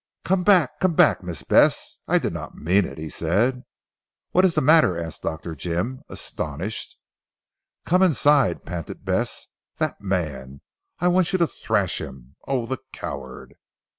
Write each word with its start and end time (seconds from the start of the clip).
"Come 0.25 0.43
back! 0.43 0.79
Come 0.79 0.95
back, 0.95 1.21
Miss 1.21 1.43
Bess. 1.43 1.99
I 2.07 2.17
did 2.17 2.33
not 2.33 2.55
mean 2.57 2.85
it," 2.85 2.97
he 2.97 3.07
said. 3.07 3.61
"What 4.31 4.43
is 4.45 4.55
the 4.55 4.59
matter?" 4.61 4.99
asked 4.99 5.21
Dr. 5.21 5.53
Jim 5.53 6.01
astonished. 6.09 6.97
"Come 7.85 8.01
inside," 8.01 8.65
panted 8.65 9.05
Bess, 9.05 9.45
"that 9.77 10.01
man! 10.01 10.61
I 10.97 11.07
want 11.07 11.33
you 11.33 11.37
to 11.37 11.45
thrash 11.45 12.01
him. 12.01 12.35
Oh, 12.47 12.65
the 12.65 12.79
coward!" 12.91 13.53